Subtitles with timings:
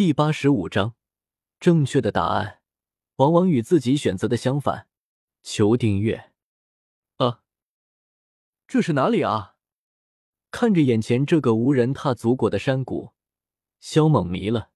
[0.00, 0.94] 第八十五章，
[1.58, 2.60] 正确的答案
[3.16, 4.88] 往往与自己选择的相反。
[5.42, 6.32] 求订阅。
[7.16, 7.42] 啊，
[8.66, 9.56] 这是哪里啊？
[10.50, 13.12] 看着眼前这个无人踏足过的山谷，
[13.78, 14.70] 萧猛迷了。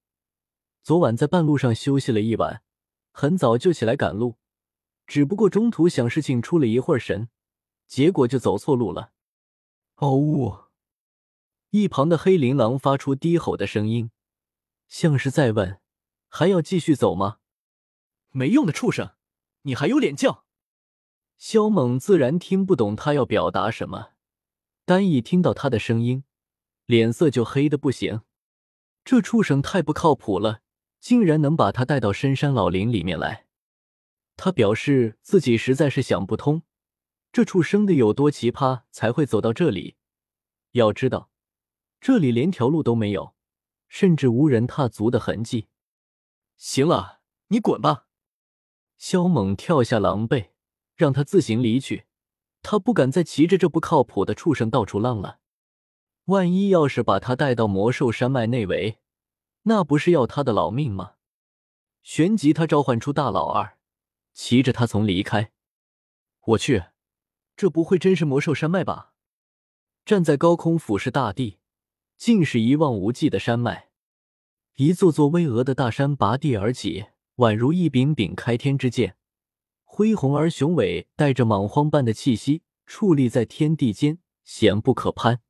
[0.82, 2.62] 昨晚在半路上休息了一晚，
[3.10, 4.36] 很早就起来赶路，
[5.06, 7.30] 只不过中途想事情出了一会儿神，
[7.86, 9.12] 结果就走错路了。
[9.94, 10.54] 嗷呜！
[11.70, 14.10] 一旁的黑琳狼发出低吼的声音。
[14.88, 15.80] 像是在问
[16.28, 17.38] ：“还要继续走吗？”
[18.30, 19.12] 没用的畜生，
[19.62, 20.44] 你还有脸叫！
[21.36, 24.12] 萧猛自然听不懂他要表达什么，
[24.84, 26.24] 单一听到他的声音，
[26.86, 28.22] 脸色就黑的不行。
[29.04, 30.62] 这畜生太不靠谱了，
[30.98, 33.46] 竟然能把他带到深山老林里面来。
[34.36, 36.62] 他表示自己实在是想不通，
[37.30, 39.96] 这畜生的有多奇葩才会走到这里。
[40.72, 41.30] 要知道，
[42.00, 43.33] 这里连条路都没有。
[43.94, 45.68] 甚至无人踏足的痕迹。
[46.56, 48.08] 行了，你滚吧！
[48.98, 50.52] 萧猛跳下狼背，
[50.96, 52.06] 让他自行离去。
[52.60, 55.38] 他不敢再骑着这不靠谱的畜生到处浪了。
[56.24, 58.98] 万一要是把他带到魔兽山脉内围，
[59.62, 61.14] 那不是要他的老命吗？
[62.02, 63.78] 旋即，他召唤出大老二，
[64.32, 65.52] 骑着他从离开。
[66.46, 66.86] 我去，
[67.56, 69.12] 这不会真是魔兽山脉吧？
[70.04, 71.60] 站在高空俯视大地。
[72.16, 73.88] 竟是一望无际的山脉，
[74.76, 79.16] 一座座巍峨的大山拔地而起，宛如一柄柄开天之剑，
[79.82, 85.40] 恢宏而雄伟，带着莽荒般的气息，矗立在天地间，险不可攀。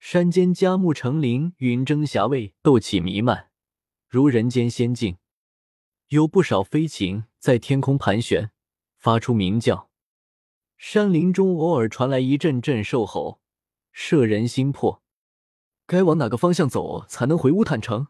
[0.00, 3.50] 山间佳木成林，云蒸霞蔚，斗气弥漫，
[4.08, 5.18] 如人间仙境。
[6.08, 8.50] 有不少飞禽在天空盘旋，
[8.98, 9.90] 发出鸣叫。
[10.76, 13.40] 山林中偶尔传来一阵阵兽吼，
[13.92, 15.03] 摄人心魄。
[15.86, 18.06] 该往哪个方向走才能回乌坦城？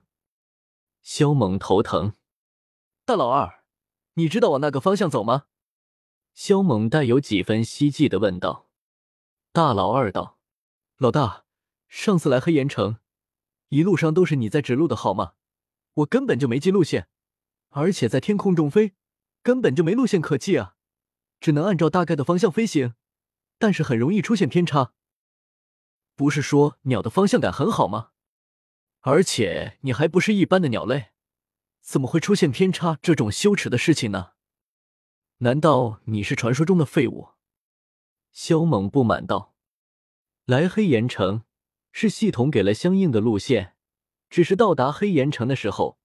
[1.02, 2.14] 萧猛头疼。
[3.04, 3.64] 大老二，
[4.14, 5.46] 你知道往那个方向走吗？
[6.34, 8.68] 萧猛带有几分希冀的问道。
[9.52, 10.38] 大老二道
[10.98, 11.44] ：“老大，
[11.88, 12.98] 上次来黑岩城，
[13.70, 15.32] 一路上都是你在指路的好吗？
[15.94, 17.08] 我根本就没记路线，
[17.70, 18.94] 而且在天空中飞，
[19.42, 20.76] 根本就没路线可记啊，
[21.40, 22.94] 只能按照大概的方向飞行，
[23.58, 24.92] 但是很容易出现偏差。”
[26.14, 28.10] 不是说鸟的方向感很好吗？
[29.00, 31.10] 而且你还不是一般的鸟类，
[31.80, 34.32] 怎么会出现偏差这种羞耻的事情呢？
[35.38, 37.30] 难道你是传说中的废物？
[38.32, 39.54] 萧猛不满道
[40.46, 41.42] ：“来黑岩城
[41.92, 43.74] 是系统给了相应的路线，
[44.30, 45.98] 只是到达黑岩城的时候，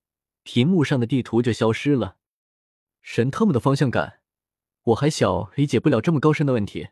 [0.44, 2.18] 屏幕上的地图就消失了。
[3.02, 4.22] 神特么的方向感，
[4.84, 6.90] 我还小，理解不了这么高深的问题。”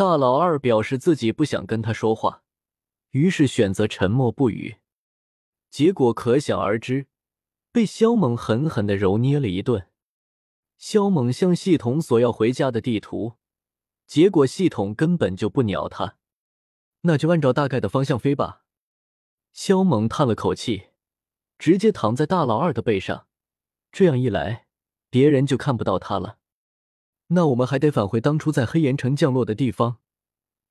[0.00, 2.42] 大老二表示自己不想跟他说话，
[3.10, 4.78] 于是选择沉默不语。
[5.68, 7.08] 结果可想而知，
[7.70, 9.88] 被肖猛狠狠的揉捏了一顿。
[10.78, 13.34] 肖猛向系统索要回家的地图，
[14.06, 16.16] 结果系统根本就不鸟他。
[17.02, 18.62] 那就按照大概的方向飞吧。
[19.52, 20.84] 肖猛叹了口气，
[21.58, 23.26] 直接躺在大老二的背上，
[23.92, 24.66] 这样一来，
[25.10, 26.38] 别人就看不到他了。
[27.32, 29.98] 那我们还得返回当初在黑岩城降落的地方，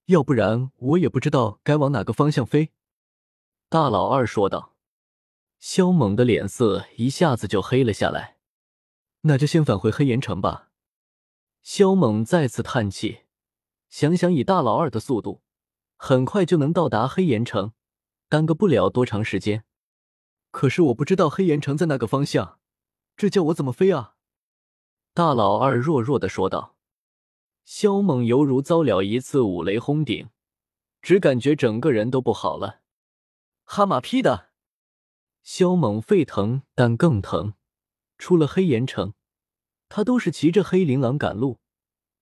[0.05, 2.71] 要不然我也不知道该往哪个方向飞。”
[3.69, 4.75] 大老二说道。
[5.59, 8.37] 萧猛的脸色一下子就黑了下来。
[9.23, 10.69] “那就先返回黑岩城吧。”
[11.61, 13.23] 萧猛再次叹气，
[13.89, 15.41] 想想以大老二的速度，
[15.97, 17.73] 很快就能到达黑岩城，
[18.29, 19.65] 耽搁不了多长时间。
[20.51, 22.59] 可是我不知道黑岩城在那个方向，
[23.17, 24.15] 这叫我怎么飞啊？
[25.19, 26.77] 大老二弱弱的说道
[27.65, 30.29] ：“萧猛犹如遭了一次五雷轰顶，
[31.01, 32.79] 只感觉整个人都不好了。
[33.65, 34.51] 哈马屁的！
[35.43, 37.55] 萧猛沸腾，但更疼。
[38.17, 39.13] 出了黑岩城，
[39.89, 41.59] 他都是骑着黑灵狼赶路，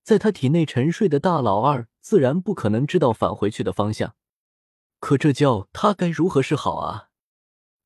[0.01, 4.15] 在他体内沉睡的大老二自然不可能知道返回去的方向。
[4.99, 7.09] 可这叫他该如何是好啊？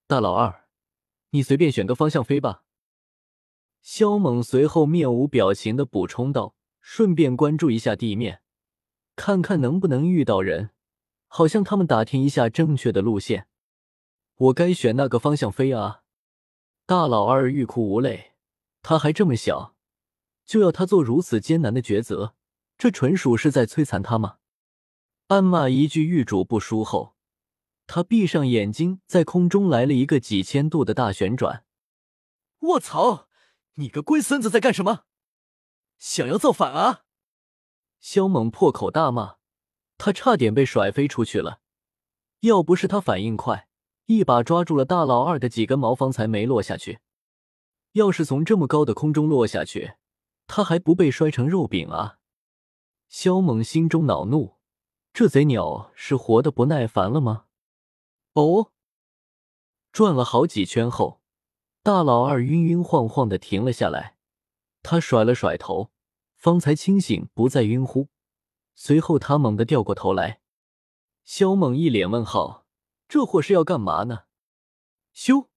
[0.08, 0.70] 大老二，
[1.32, 2.64] 你随便选个方向飞吧。”
[3.82, 8.42] 萧猛随后面无表情的补充道：“顺便关注一下地面，
[9.16, 10.70] 看看能不能遇到人，
[11.28, 13.48] 好像他们打听一下正确的路线。
[14.36, 16.04] 我该选那个方向飞啊！”
[16.86, 18.34] 大老二欲哭无泪，
[18.82, 19.76] 他还这么小，
[20.46, 22.36] 就要他做如此艰难的抉择，
[22.78, 24.38] 这纯属是在摧残他吗？
[25.28, 27.16] 暗骂一句狱主不输后，
[27.88, 31.64] 他闭上眼睛，在空中来了一个几千度的大旋转。
[32.60, 33.30] 我操！
[33.76, 35.06] 你个龟孙子在干什么？
[35.98, 37.04] 想要造反啊！
[38.00, 39.38] 萧猛破口大骂，
[39.98, 41.62] 他差点被甩飞出去了。
[42.42, 43.68] 要不是他反应快，
[44.08, 47.00] 一把抓住了大老二的几根毛，方才没落下去。
[47.94, 49.94] 要是从这么高的空中落下去，
[50.48, 52.18] 他还不被摔成肉饼啊！
[53.08, 54.58] 萧猛心中恼怒，
[55.14, 57.46] 这贼鸟是活得不耐烦了吗？
[58.34, 58.72] 哦，
[59.92, 61.21] 转了好几圈后，
[61.84, 64.16] 大老二晕晕晃晃的停了下来，
[64.84, 65.90] 他甩了甩头，
[66.36, 68.10] 方才清醒，不再晕乎。
[68.76, 70.42] 随后他猛地掉过头来，
[71.24, 72.68] 萧猛一脸问号。
[73.08, 74.26] 这货是要干嘛呢？
[75.16, 75.48] 咻！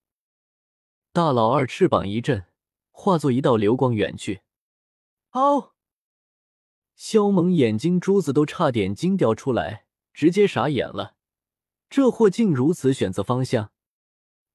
[1.12, 2.47] 大老二翅膀一震，
[2.91, 4.41] 化作一道流光远去。
[5.32, 5.75] 嗷！
[6.97, 9.85] 萧猛眼睛珠子都差点惊掉出来，
[10.15, 11.17] 直接傻眼了。
[11.91, 13.74] 这货竟如此选择方向。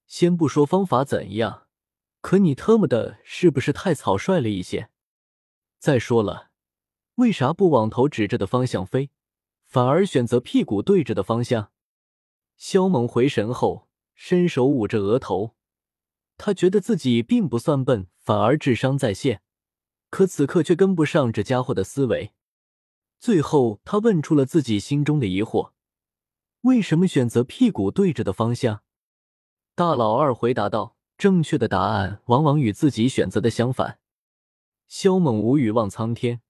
[0.10, 1.68] 先不说方法怎样，
[2.20, 4.90] 可你特么的是不是太草率了一些？
[5.78, 6.50] 再说了，
[7.16, 9.12] 为啥不往头指着的方向飞，
[9.68, 11.72] 反而选择屁股对着的方向？
[12.58, 15.56] 肖猛回神后，伸手捂着额头。
[16.38, 19.44] 他觉得自己并不算笨，反而智商在线。
[20.10, 22.34] 可此刻却跟不上这家伙的思维。
[23.20, 25.74] 最后，他问出了自己心中的疑惑：
[26.62, 28.82] 为什么选择屁股对着的方向？
[29.80, 34.02] 大老二回答道：“正确的答案往往与自己选择的相反。”
[34.90, 36.42] 萧猛无语望苍天。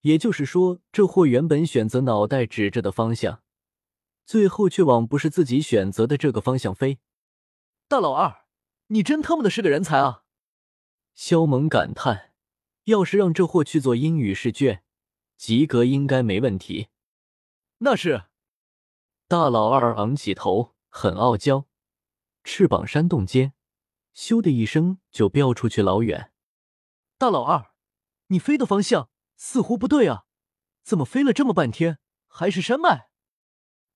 [0.00, 3.40] 也就是说，这货原本选择脑袋指着的方向。
[4.24, 6.98] 最后却往不是自己选择的这个方向飞，
[7.86, 8.46] 大老二，
[8.88, 10.24] 你真他妈的是个人才啊！
[11.14, 12.32] 肖猛感叹，
[12.86, 14.82] 要是让这货去做英语试卷，
[15.36, 16.88] 及格应该没问题。
[17.78, 18.24] 那是，
[19.28, 21.66] 大老二昂起头，很傲娇，
[22.46, 23.54] 翅膀扇动间，
[24.14, 26.30] 咻的一声就飙出去老远。
[27.18, 27.72] 大老二，
[28.28, 30.26] 你飞的方向似乎不对啊，
[30.84, 31.98] 怎么飞了这么半天
[32.28, 33.10] 还是山脉？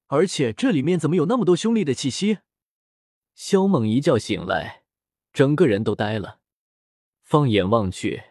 [0.09, 2.39] 而且这里面怎么有那么多凶厉的气息？
[3.35, 4.83] 萧猛一觉醒来，
[5.33, 6.41] 整个人都呆了。
[7.23, 8.25] 放眼望去，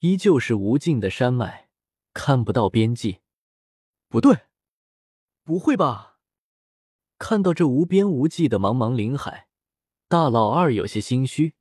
[0.00, 1.70] 依旧是无尽的山脉，
[2.12, 3.22] 看不到边际。
[4.08, 4.40] 不对，
[5.42, 6.18] 不会吧？
[7.18, 9.45] 看到这无边无际的茫茫林海，
[10.08, 11.54] 大老二有些心虚。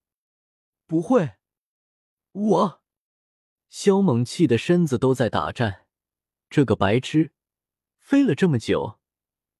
[0.85, 1.37] 不会，
[2.31, 2.81] 我……
[3.69, 5.87] 萧猛气的身子都在打颤。
[6.49, 7.33] 这个白痴，
[7.97, 8.99] 飞了这么久。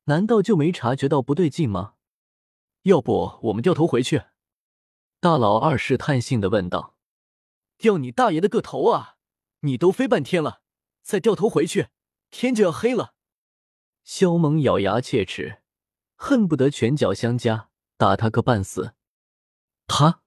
[0.04, 1.96] 难道就没察觉到不对劲吗？
[2.84, 4.26] 要不我们掉头回去？
[5.20, 6.96] 大老二试探性的问道。
[7.78, 9.18] 掉你大爷的个头啊！
[9.62, 10.62] 你都飞半天了，
[11.02, 11.88] 再掉头回去，
[12.30, 13.16] 天就要黑了。
[14.04, 15.64] 萧猛咬牙切齿，
[16.16, 18.94] 恨不得拳脚相加，打他个半死。
[19.88, 20.21] 他，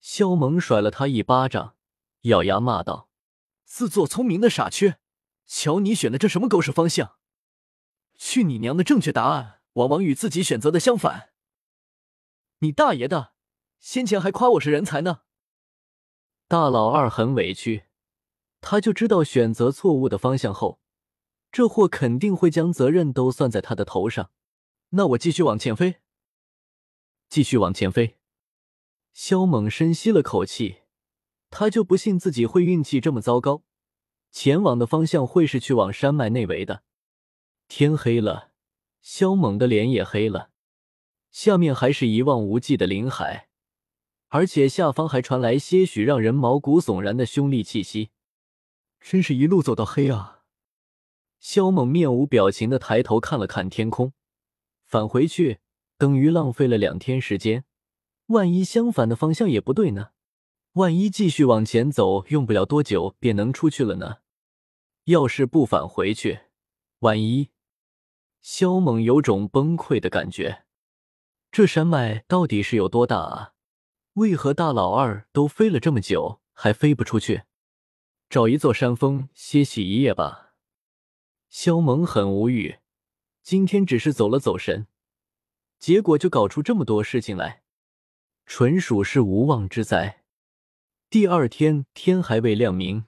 [0.00, 1.76] 萧猛甩了他一巴掌，
[2.22, 3.08] 咬牙骂道
[3.64, 4.98] ：“自作聪明的傻缺，
[5.46, 7.16] 瞧你选的这什么狗屎方向！”
[8.16, 8.84] 去你娘的！
[8.84, 11.30] 正确答案往往与自己选择的相反。
[12.58, 13.32] 你大爷的！
[13.80, 15.22] 先前还夸我是人才呢。
[16.46, 17.86] 大老二很委屈，
[18.60, 20.80] 他就知道选择错误的方向后，
[21.50, 24.30] 这货肯定会将责任都算在他的头上。
[24.90, 26.01] 那我继续往前飞，
[27.32, 28.18] 继续往前飞。
[29.14, 30.82] 萧猛深吸了口气，
[31.48, 33.62] 他就不信自己会运气这么糟糕，
[34.30, 36.82] 前往的方向会是去往山脉内围的。
[37.68, 38.50] 天黑了，
[39.00, 40.50] 萧猛的脸也黑了。
[41.30, 43.48] 下面还是一望无际的林海，
[44.28, 48.10] 而且下方还传来些许让人毛骨悚然的凶厉气息。
[49.00, 50.42] 真是一路走到黑啊！
[51.40, 54.12] 萧猛面无表情的抬头看了看天空，
[54.84, 55.60] 返回去
[56.02, 57.64] 等于浪费了两天时间。
[58.26, 60.08] 万一相反的方向也不对呢？
[60.72, 64.16] 万一继续往前走，用不了多久便能出去了呢？
[65.04, 66.40] 要是不返回去，
[66.98, 67.50] 万一……
[68.40, 70.64] 萧猛有种崩溃的感觉，
[71.52, 73.52] 这山脉到底是有多大啊？
[74.14, 77.42] 为何大老二都飞了这么久还飞不出去？
[78.28, 80.54] 找一座山峰歇息一夜吧。
[81.48, 82.80] 萧猛很无语，
[83.44, 84.88] 今天只是走了走神，
[85.82, 87.64] 结果就搞出这么多事情来，
[88.46, 90.22] 纯属是无妄之灾。
[91.10, 93.06] 第二天天还未亮明，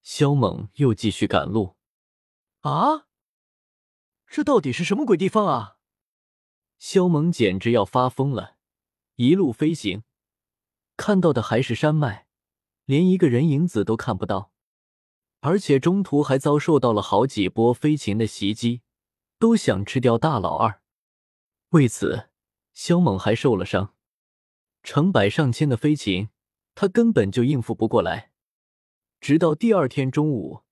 [0.00, 1.74] 萧猛又继续赶路。
[2.60, 3.08] 啊！
[4.28, 5.78] 这到底是什么鬼地方啊！
[6.78, 8.58] 萧猛简直要发疯了，
[9.16, 10.04] 一路飞行，
[10.96, 12.28] 看到的还是山脉，
[12.84, 14.52] 连一个人影子都看不到，
[15.40, 18.82] 而且中途还遭受到了好几波飞禽的袭击，
[19.40, 20.80] 都想吃掉大老二。
[21.74, 22.28] 为此，
[22.72, 23.96] 萧猛还受了伤，
[24.84, 26.28] 成百上千的飞禽，
[26.76, 28.30] 他根本就应付不过来。
[29.20, 30.62] 直到第二天中午，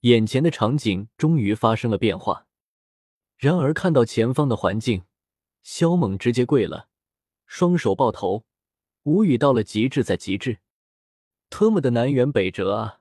[0.00, 2.46] 眼前的场景终于发生了变化。
[3.36, 5.04] 然而，看到前方的环境，
[5.62, 6.88] 萧猛直接跪了，
[7.44, 8.46] 双手抱头，
[9.02, 10.60] 无语到了极致，在极致。
[11.50, 13.00] 特么的南辕北辙啊！